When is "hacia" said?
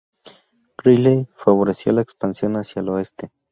2.55-2.79